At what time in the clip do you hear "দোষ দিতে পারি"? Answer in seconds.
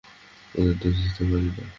0.81-1.49